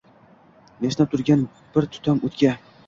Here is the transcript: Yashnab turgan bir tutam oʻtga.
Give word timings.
Yashnab 0.85 1.13
turgan 1.13 1.47
bir 1.79 1.91
tutam 1.97 2.27
oʻtga. 2.31 2.61